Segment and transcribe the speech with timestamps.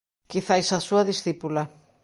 [0.31, 1.63] Quizais a súa discípula.